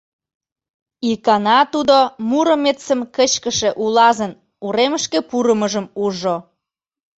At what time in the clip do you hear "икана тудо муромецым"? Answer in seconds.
1.11-2.99